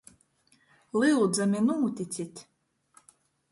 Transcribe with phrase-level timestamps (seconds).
[1.03, 2.45] Lyudzami, nūticit!